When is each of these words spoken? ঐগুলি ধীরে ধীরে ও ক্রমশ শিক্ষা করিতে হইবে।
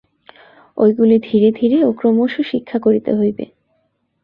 ঐগুলি 0.77 1.17
ধীরে 1.19 1.49
ধীরে 1.51 1.77
ও 1.83 1.89
ক্রমশ 1.91 2.33
শিক্ষা 2.51 2.77
করিতে 2.79 3.11
হইবে। 3.15 3.45